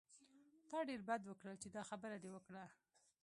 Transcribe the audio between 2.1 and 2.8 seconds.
دې وکړه.